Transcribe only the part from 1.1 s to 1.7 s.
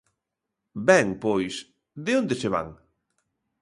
pois